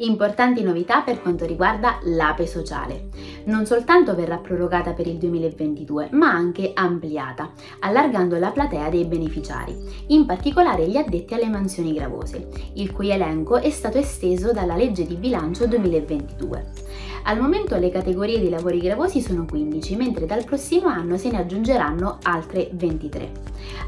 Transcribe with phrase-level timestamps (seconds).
[0.00, 3.08] Importanti novità per quanto riguarda l'APE sociale.
[3.46, 9.76] Non soltanto verrà prorogata per il 2022, ma anche ampliata, allargando la platea dei beneficiari,
[10.08, 15.04] in particolare gli addetti alle mansioni gravose, il cui elenco è stato esteso dalla legge
[15.04, 16.66] di bilancio 2022.
[17.24, 21.38] Al momento le categorie di lavori gravosi sono 15, mentre dal prossimo anno se ne
[21.38, 23.30] aggiungeranno altre 23.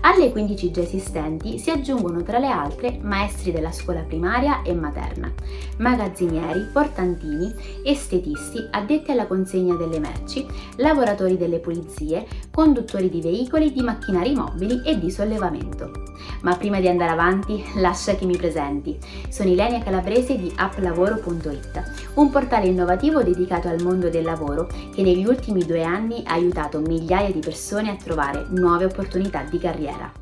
[0.03, 5.33] Alle 15 già esistenti si aggiungono tra le altre maestri della scuola primaria e materna,
[5.79, 7.53] magazzinieri, portantini,
[7.85, 10.47] estetisti, addetti alla consegna delle merci,
[10.77, 16.10] lavoratori delle pulizie, conduttori di veicoli, di macchinari mobili e di sollevamento.
[16.43, 18.99] Ma prima di andare avanti, lascia che mi presenti.
[19.29, 25.25] Sono Ilenia Calabrese di applavoro.it, un portale innovativo dedicato al mondo del lavoro che negli
[25.25, 30.13] ultimi due anni ha aiutato migliaia di persone a trovare nuove opportunità di carriera.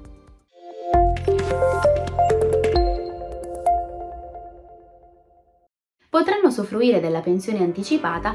[6.11, 8.35] Potranno soffruire della pensione anticipata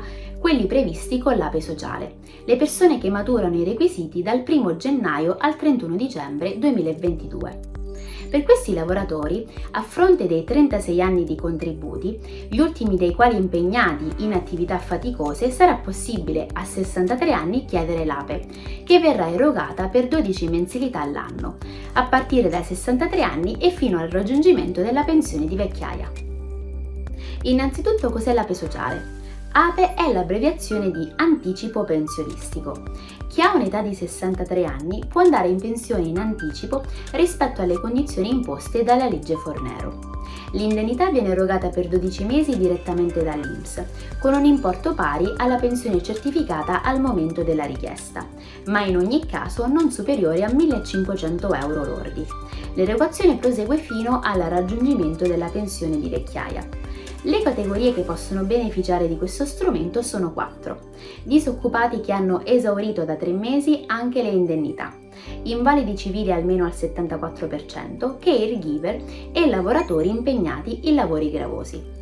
[0.53, 5.55] quelli previsti con l'APE sociale, le persone che maturano i requisiti dal 1 gennaio al
[5.55, 7.59] 31 dicembre 2022.
[8.30, 12.19] Per questi lavoratori, a fronte dei 36 anni di contributi,
[12.50, 18.45] gli ultimi dei quali impegnati in attività faticose, sarà possibile a 63 anni chiedere l'APE,
[18.83, 21.58] che verrà erogata per 12 mensilità all'anno,
[21.94, 26.11] a partire dai 63 anni e fino al raggiungimento della pensione di vecchiaia.
[27.42, 29.22] Innanzitutto cos'è l'APE sociale?
[29.55, 32.73] APE è l'abbreviazione di anticipo pensionistico.
[33.34, 38.30] Chi ha un'età di 63 anni può andare in pensione in anticipo rispetto alle condizioni
[38.30, 40.22] imposte dalla legge Fornero.
[40.52, 43.86] L'indennità viene erogata per 12 mesi direttamente dall'INPS,
[44.20, 48.23] con un importo pari alla pensione certificata al momento della richiesta,
[48.66, 52.23] ma in ogni caso non superiore a 1.500 euro lordi.
[52.76, 56.84] L'erogazione prosegue fino al raggiungimento della pensione di vecchiaia.
[57.26, 60.92] Le categorie che possono beneficiare di questo strumento sono quattro.
[61.23, 64.93] Disoccupati che hanno esaurito da tre mesi anche le indennità,
[65.43, 72.02] invalidi civili almeno al 74%, caregiver e lavoratori impegnati in lavori gravosi.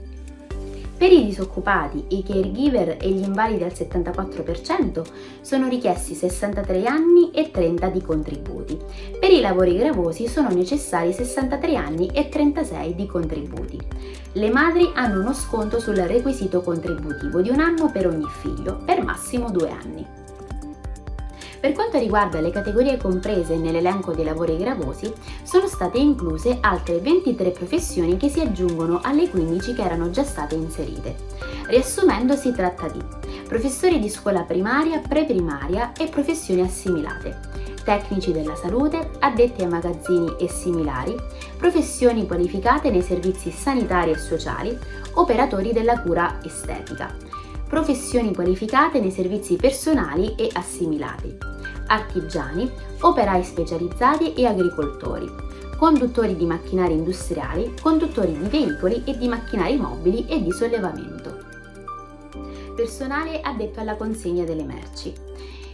[0.98, 5.04] Per i disoccupati, i caregiver e gli invalidi al 74%
[5.42, 8.78] sono richiesti 63 anni e 30 di contributi.
[9.20, 13.80] Per i lavori gravosi sono necessari 63 anni e 36 di contributi.
[14.34, 19.04] Le madri hanno uno sconto sul requisito contributivo di un anno per ogni figlio, per
[19.04, 20.21] massimo due anni.
[21.62, 25.14] Per quanto riguarda le categorie comprese nell'elenco dei lavori gravosi,
[25.44, 30.56] sono state incluse altre 23 professioni che si aggiungono alle 15 che erano già state
[30.56, 31.16] inserite.
[31.68, 33.00] Riassumendo, si tratta di
[33.48, 37.38] professori di scuola primaria, preprimaria e professioni assimilate,
[37.84, 41.16] tecnici della salute, addetti ai magazzini e similari,
[41.58, 44.76] professioni qualificate nei servizi sanitari e sociali,
[45.14, 47.14] operatori della cura estetica,
[47.72, 51.38] professioni qualificate nei servizi personali e assimilati,
[51.88, 55.26] artigiani, operai specializzati e agricoltori,
[55.78, 61.46] conduttori di macchinari industriali, conduttori di veicoli e di macchinari mobili e di sollevamento.
[62.76, 65.14] Personale addetto alla consegna delle merci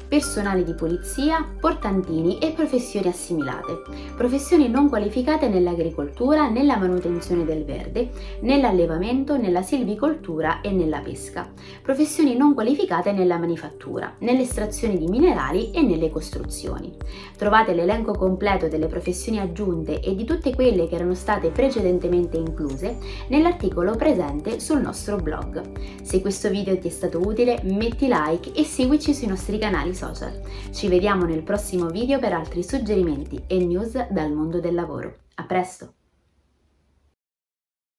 [0.07, 3.81] personale di polizia, portantini e professioni assimilate,
[4.15, 8.09] professioni non qualificate nell'agricoltura, nella manutenzione del verde,
[8.41, 11.51] nell'allevamento, nella silvicoltura e nella pesca,
[11.81, 16.95] professioni non qualificate nella manifattura, nell'estrazione di minerali e nelle costruzioni.
[17.37, 22.97] Trovate l'elenco completo delle professioni aggiunte e di tutte quelle che erano state precedentemente incluse
[23.27, 25.61] nell'articolo presente sul nostro blog.
[26.01, 30.39] Se questo video ti è stato utile metti like e seguici sui nostri canali social.
[30.71, 35.15] Ci vediamo nel prossimo video per altri suggerimenti e news dal mondo del lavoro.
[35.35, 35.96] A presto!